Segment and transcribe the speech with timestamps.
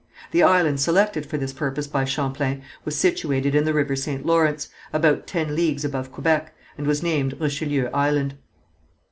[0.31, 4.25] The island selected for this purpose by Champlain was situated in the river St.
[4.25, 8.33] Lawrence, about ten leagues above Quebec, and was named Richelieu Island.